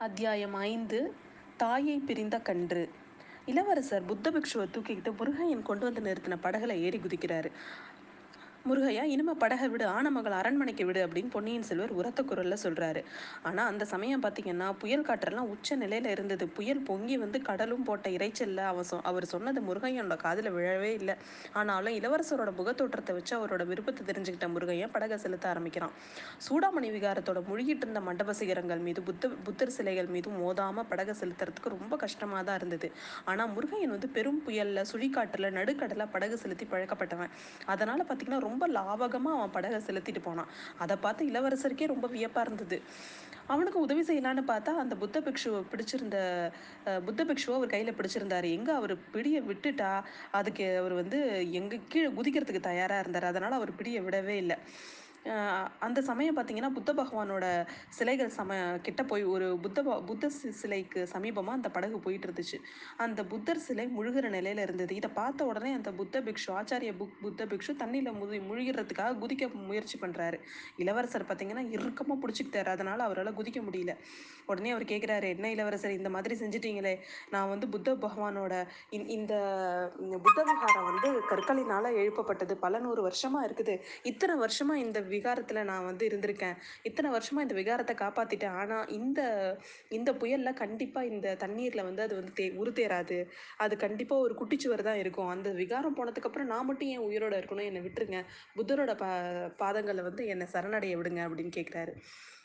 [0.00, 1.14] அத்தியாயம் ஐந்து
[1.56, 2.88] தாயை பிரிந்த கன்று.
[3.46, 7.50] இளவரசர் புத்த பிக்ஷுவை தூக்கிக்கிட்டு முருகையன் கொண்டு வந்து நிறுத்தின படகுல ஏறி குதிக்கிறாரு.
[8.64, 13.00] முருகையா இனிமே படகை விடு ஆனமகள் அரண்மனைக்கு விடு அப்படின்னு பொன்னியின் செல்வர் உரத்த குரல்ல சொல்றாரு.
[13.42, 16.44] ஆனா அந்த சமயம் பாத்தீங்கன்னா புயல் காற்றெல்லாம் உச்ச நிலையில இருந்தது.
[16.48, 21.14] புயல் பொங்கி வந்து கடலும் போட்ட இறைச்சல்ல அவன் சொ அவர் சொன்னது முருகையனோட காதுல விழவே இல்லை.
[21.54, 25.94] ஆனாலும் இளவரசரோட முகத்தோற்றத்தை வச்சு அவரோட விருப்பத்தை தெரிஞ்சுக்கிட்ட முருகையன் படகை செலுத்த ஆரம்பிக்கிறான்.
[26.46, 31.94] சூடாமணி விகாரத்தோட முழுகிட்டு இருந்த மண்டப சிகரங்கள் மீது புத்த புத்தர் சிலைகள் மீதும் மோதாம படகை செலுத்துறதுக்கு ரொம்ப
[31.96, 32.90] கஷ்டமா தான் இருந்தது.
[33.24, 37.34] ஆனா முருகையன் வந்து பெரும் புயல்ல சுழிக்காட்டுல நடுக்கடல படகு செலுத்தி பழக்கப்பட்டவன்.
[37.66, 40.52] அதனால பாத்தீங்கன்னா ரொம்ப லாவகமாக அவன் படகை செலுத்திட்டு போனான்.
[40.84, 42.78] அதை பார்த்து இளவரசருக்கே ரொம்ப வியப்பாக இருந்தது.
[43.52, 46.18] அவனுக்கு உதவி செய்யலான்னு பார்த்தா அந்த புத்த பிக்ஷுவை பிடிச்சிருந்த
[47.06, 48.46] புத்த பிக்ஷுவை அவர் கையில் பிடிச்சிருந்தார்.
[48.56, 49.90] எங்கே அவர் பிடியை விட்டுட்டா
[50.38, 51.18] அதுக்கு அவர் வந்து
[51.60, 53.30] எங்கள் கீழே குதிக்கிறதுக்கு தயாராக இருந்தார்.
[53.32, 54.58] அதனால் அவர் பிடியை விடவே இல்லை.
[55.78, 58.52] அந்த சமயம் பார்த்தீங்கன்னா புத்த பகவானோட சிலைகள் சம
[58.82, 62.58] கிட்ட போய் ஒரு புத்த ப- புத்த சிலைக்கு சமீபமாக அந்த படகு போயிட்டு இருந்துச்சு
[62.96, 64.94] அந்த புத்தர் சிலை முழுகிற நிலையில இருந்தது.
[64.94, 69.98] இதை பார்த்த உடனே அந்த புத்த பிக்ஷு ஆச்சாரிய புக் புத்த பிக்ஷு தண்ணியில் முதி முழுகிறதுக்காக குதிக்க முயற்சி
[69.98, 70.38] பண்ணுறாரு
[70.76, 72.68] இளவரசர் பார்த்தீங்கன்னா இறுக்கமாக பிடிச்சிக்கிட்டாரு.
[72.68, 73.92] அதனால் அவரால் குதிக்க முடியல.
[74.46, 76.94] உடனே அவர் கேட்குறாரு என்ன இளவரசர் இந்த மாதிரி செஞ்சிட்டீங்களே.
[77.30, 78.54] நான் வந்து புத்த பகவானோட
[78.90, 79.34] இந்த இந்த
[80.00, 82.52] இந்த புத்த விகாரம் வந்து கற்களினால் எழுப்பப்பட்டது.
[82.54, 83.74] பல நூறு வருஷமாக இருக்குது.
[84.02, 86.56] இத்தனை வருஷமாக இந்த விகாரத்துல நான் வந்து இருந்திருக்கேன்.
[86.82, 88.56] இத்தனை வருஷமா இந்த விகாரத்தை காப்பாத்திட்டேன்.
[88.62, 89.20] ஆனா இந்த
[89.88, 93.18] இந்த புயல்ல கண்டிப்பா இந்த தண்ணீர்ல வந்து அது வந்து தே உருத்தேறாது.
[93.56, 95.28] அது கண்டிப்பா ஒரு குட்டிச்சுவர் தான் இருக்கும்.
[95.28, 98.20] அந்த விகாரம் போனதுக்கு அப்புறம் நான் மட்டும் ஏன் உயிரோட இருக்கணும் என்னை விட்டுருங்க.
[98.56, 99.10] புத்தரோட பா
[99.62, 101.94] பாதங்களை வந்து என்னை சரணடைய விடுங்க அப்படின்னு கேட்குறாரு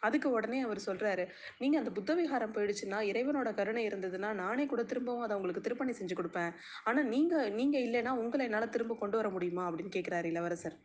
[0.00, 1.24] அதுக்கு உடனே அவர் சொல்றாரு
[1.58, 6.14] நீங்க அந்த புத்த விகாரம் போயிடுச்சுன்னா இறைவனோட கருணை இருந்ததுன்னா நானே கூட திரும்பவும் அதை உங்களுக்கு திருப்பணி செஞ்சு
[6.14, 6.52] கொடுப்பேன்.
[6.84, 9.64] ஆனா நீங்க நீங்க இல்லைன்னா உங்களை என்னால திரும்ப கொண்டு வர முடியுமா?
[9.70, 10.76] அப்படின்னு கேட்குறாரு இளவரசர்.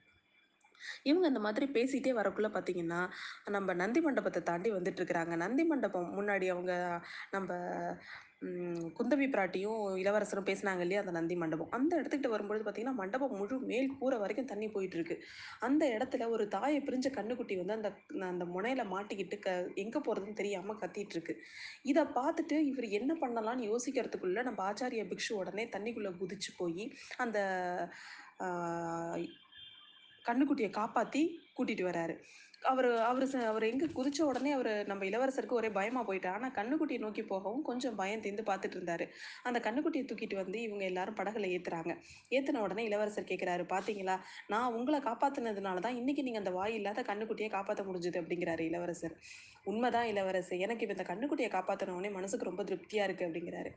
[1.04, 3.02] இவங்க இந்த மாதிரி பேசிட்டே வரக்குள்ள பார்த்தீங்கன்னா
[3.50, 6.74] நம்ம நந்தி மண்டபத்தை தாண்டி வந்துட்டு இருக்கிறாங்க நந்தி மண்டபம் முன்னாடி அவங்க
[7.32, 7.50] நம்ம
[8.98, 11.70] குந்தவி பிராட்டியும் இளவரசரும் பேசினாங்க இல்லையா அந்த நந்தி மண்டபம்.
[11.72, 15.16] அந்த இடத்துக்கிட்ட வரும்பொழுது பார்த்திங்கன்னா மண்டபம் முழு மேல் கூரை வரைக்கும் தண்ணி போயிட்டு இருக்கு
[15.60, 17.92] அந்த இடத்துல ஒரு தாயை பிரிஞ்ச கண்ணுக்குட்டி வந்து அந்த
[18.26, 21.36] அந்த முனையில மாட்டிக்கிட்டு க எங்க போறதுன்னு தெரியாம கத்திட்டு இருக்கு
[21.84, 26.86] இதை பார்த்துட்டு இவர் என்ன பண்ணலாம்னு யோசிக்கிறதுக்குள்ள நம்ம ஆச்சாரிய பிக்ஷு உடனே தண்ணிக்குள்ள குதிச்சு போய்
[27.18, 27.40] அந்த
[30.26, 31.22] கண்ணுக்குட்டியை காப்பாத்தி
[31.58, 32.16] கூட்டிட்டு வராரு.
[32.66, 37.24] அவர் அவர் அவர் எங்க குதிச்ச உடனே அவர் நம்ம இளவரசருக்கு ஒரே பயமா போயிட்டா ஆனா கண்ணுக்குட்டியை நோக்கி
[37.24, 39.06] போகவும் கொஞ்சம் பயம் தேர்ந்து பார்த்துட்டு இருந்தாரு.
[39.44, 41.94] அந்த கண்ணுக்குட்டியை தூக்கிட்டு வந்து இவங்க எல்லாரும் படகுல ஏத்துறாங்க.
[42.32, 44.16] ஏத்துன உடனே இளவரசர் கேட்குறாரு பாத்தீங்களா?
[44.48, 49.16] நான் உங்களை காப்பாற்றினதுனால தான் இன்னைக்கு நீங்க அந்த வாய் இல்லாத கண்ணுக்குட்டியை காப்பாற்ற முடிஞ்சது அப்படிங்கிறாரு இளவரசர்.
[49.66, 50.60] உண்மைதான் இளவரசர்.
[50.60, 53.72] எனக்கு இப்ப இந்த கண்ணுக்குட்டியை காப்பாத்தின உடனே மனசுக்கு ரொம்ப திருப்தியா இருக்கு அப்படிங்கிறாரு.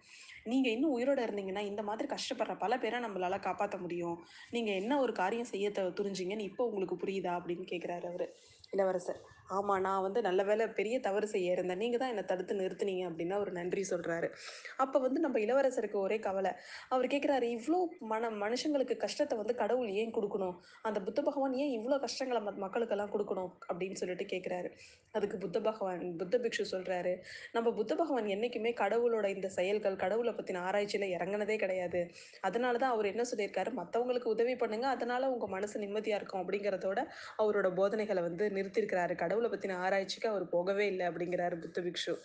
[0.45, 4.19] நீங்க இன்னும் உயிரோட இருந்தீங்கன்னா இந்த மாதிரி கஷ்டப்படுற பல பேரை நம்மளால காப்பாற்ற முடியும்.
[4.51, 5.69] நீங்க என்ன ஒரு காரியம் செய்ய
[5.99, 8.29] துரிஞ்சிங்கன்னு இப்போ உங்களுக்கு புரியுதா அப்படின்னு கேட்குறாரு அவரு.
[8.73, 9.21] இளவரசர்
[9.51, 11.77] ஆமா நான் வந்து நல்ல வேளை பெரிய தவறு செய்ய இருந்தேன்.
[11.77, 14.33] நீங்க தான் என்னை தடுத்து நிறுத்துனீங்க அப்படின்னு அவர் நன்றி சொல்றாரு.
[14.77, 16.51] அப்ப வந்து நம்ம இளவரசருக்கு ஒரே கவலை.
[16.89, 20.59] அவர் கேட்குறாரு இவ்வளோ மன மனுஷங்களுக்கு கஷ்டத்தை வந்து கடவுள் ஏன் கொடுக்கணும்?
[20.83, 23.53] அந்த புத்த பகவான் ஏன் இவ்வளோ கஷ்டங்களை ம- மக்களுக்கெல்லாம் கொடுக்கணும்?
[23.73, 24.71] அப்படின்னு சொல்லிட்டு கேட்குறாரு
[25.11, 27.17] அதுக்கு புத்த பகவான் புத்த பிக்ஷு சொல்றாரு
[27.53, 32.11] நம்ம புத்த பகவான் என்னைக்குமே கடவுளோட இந்த செயல்கள் கடவுளை பத்தின ஆராய்ச்சியில இறங்குனதே கிடையாது.
[32.49, 33.73] அதனாலதான் அவர் என்ன சொல்லியிருக்காரு?
[33.77, 34.89] மத்தவங்களுக்கு உதவி பண்ணுங்க.
[34.89, 36.51] அதனால உங்க மனசு நிம்மதியா இருக்கும்.
[36.51, 37.07] அப்படிங்கறதோட
[37.39, 39.37] அவரோட போதனைகளை வந்து நிறுத்தியிருக்கிறாரு கடவுள்.
[39.47, 42.19] பத்தின ஆராய்ச்சிக்கு அவர் போகவே இல்லை அப்படிங்கிறாரு புத்த பிக்ஷு.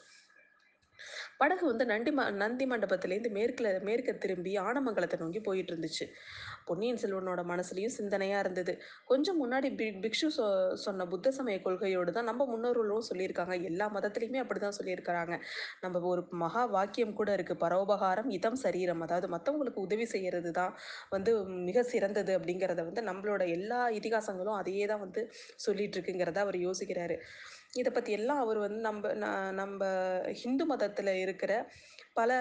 [1.39, 6.05] படகு வந்து நண்டி ம நந்தி மண்டபத்திலேருந்து மேற்குல மேற்க திரும்பி ஆனமங்கலத்தை நோக்கி போயிட்டு இருந்துச்சு
[6.67, 8.73] பொன்னியின் செல்வனோட மனசுலயும் சிந்தனையா இருந்தது.
[9.07, 10.45] கொஞ்சம் முன்னாடி பி பிக்ஷு சொ
[10.83, 13.55] சொன்ன புத்த சமய கொள்கையோடு தான் நம்ம முன்னோர்களும் சொல்லியிருக்காங்க.
[13.69, 15.33] எல்லா மதத்துலையுமே அப்படிதான் சொல்லியிருக்கிறாங்க.
[15.83, 17.55] நம்ம ஒரு மகா வாக்கியம் கூட இருக்கு.
[17.63, 19.03] பரோபகாரம் இதம் சரீரம்.
[19.07, 20.73] அதாவது மற்றவங்களுக்கு உதவி செய்யறது தான்
[21.11, 21.33] வந்து
[21.69, 25.23] மிக சிறந்தது அப்படிங்கிறத வந்து நம்மளோட எல்லா இதிகாசங்களும் அதையே தான் வந்து
[25.59, 27.17] சொல்லிட்டு இருக்குங்கிறத அவர் யோசிக்கிறாரு.
[27.73, 29.81] இதை பத்தி எல்லாம் அவர் வந்து நம்ம ந- நம்ம
[30.31, 31.53] ஹிந்து மதத்துல இருக்கிற
[32.13, 32.31] பல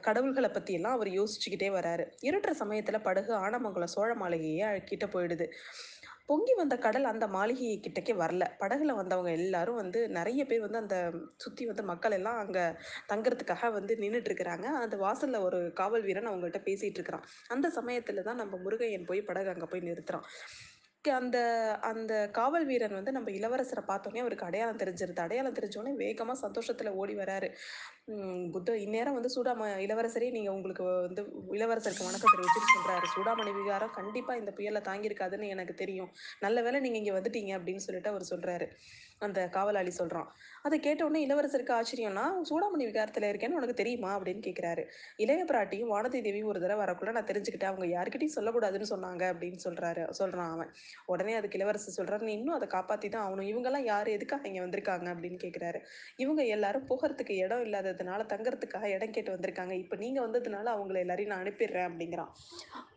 [0.00, 2.04] கடவுள்களை பத்தி எல்லாம் அவர் யோசிச்சுக்கிட்டே வராரு.
[2.22, 5.46] இருட்டுற சமயத்துல படகு ஆனமங்கலம் சோழ மாளிகையே கிட்ட போயிடுது.
[6.26, 8.46] பொங்கி வந்த கடல் அந்த மாளிகை கிட்டக்கே வரல.
[8.60, 10.96] படகுல வந்தவங்க எல்லாரும் வந்து நிறைய பேர் வந்து அந்த
[11.36, 12.58] சுத்தி வந்து மக்கள் எல்லாம் அங்க
[13.08, 14.66] தங்குறதுக்காக வந்து நின்றுட்டு இருக்கிறாங்க.
[14.82, 17.24] அந்த வாசல்ல ஒரு காவல் வீரன் அவங்கள்ட்ட பேசிட்டு இருக்கிறான்.
[17.48, 20.26] அந்த சமயத்துல தான் நம்ம முருகையன் போய் படகு அங்க போய் நிறுத்துறான்.
[21.04, 21.38] அந்த
[21.80, 25.20] அந்த காவல் வீரன் வந்து நம்ம இளவரசரை பார்த்தோன்னே அவருக்கு அடையாளம் தெரிஞ்சிருது.
[25.20, 27.48] அடையாளம் தெரிஞ்சோடனே வேகமா சந்தோஷத்துல ஓடி வராரு.
[28.52, 31.22] புத்த இந்நேரம் வந்து சூடாம இளவரசரே நீங்க உங்களுக்கு வந்து
[31.56, 33.06] இளவரசருக்கு வணக்கம் தெரிவிச்சுட்டு சொல்றாரு.
[33.14, 36.10] சூடாமணி விகாரம் கண்டிப்பா இந்த புயலை தாங்கியிருக்காதுன்னு எனக்கு தெரியும்.
[36.40, 38.68] நல்ல வேளை நீங்க இங்க வந்துட்டீங்க அப்படின்னு சொல்லிட்டு அவர் சொல்றாரு.
[39.18, 40.28] அந்த காவலாளி சொல்கிறான்
[40.62, 44.10] அதை கேட்ட உடனே இளவரசருக்கு ஆச்சரியம்னா சூடாமணி விகாரத்தில் இருக்கேன்னு உனக்கு தெரியுமா?
[44.18, 44.82] அப்படின்னு கேட்குறாரு
[45.16, 47.72] இளைய பிராட்டியும் வானதி தேவியும் ஒரு தடவை வரக்குள்ள நான் தெரிஞ்சுக்கிட்டேன்.
[47.72, 50.70] அவங்க யாருக்கிட்டையும் சொல்லக்கூடாதுன்னு சொன்னாங்க அப்படின்னு சொல்கிறாரு சொல்கிறான் அவன்.
[51.06, 53.48] உடனே அதுக்கு இளவரசர் சொல்கிறார் நீ இன்னும் அதை காப்பாற்றி தான் ஆகணும்.
[53.52, 54.08] இவங்கெல்லாம் யார்?
[54.08, 55.08] எதுக்காக இங்கே வந்திருக்காங்க?
[55.14, 55.80] அப்படின்னு கேட்குறாரு
[56.16, 57.64] இவங்க எல்லாரும் போகிறதுக்கு இடம்
[57.98, 59.74] இல்லாததுனால தங்கறதுக்காக இடம் கேட்டு வந்திருக்காங்க.
[59.82, 62.32] இப்போ நீங்கள் வந்ததுனால அவங்கள எல்லாரையும் நான் அனுப்பிடுறேன் அப்படிங்கிறான்.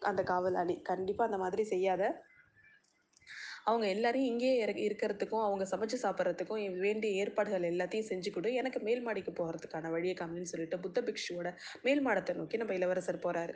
[0.09, 0.75] அந்த காவலாளி.
[0.91, 2.03] கண்டிப்பாக அந்த மாதிரி செய்யாத.
[3.69, 4.53] அவங்க எல்லாரையும் இங்கேயே
[4.85, 8.49] இருக்கிறதுக்கும் அவங்க சமைச்சு சாப்பிட்றதுக்கும் வேண்டிய ஏற்பாடுகள் எல்லாத்தையும் செஞ்சு கொடு.
[8.53, 11.49] எனக்கு மேல் மாடிக்கு போகிறதுக்கான வழியை காமின்னு சொல்லிட்டு புத்த பிக்ஷுவோட
[11.81, 13.55] மேல் மாடத்தை நோக்கி நம்ம இளவரசர் போகிறாரு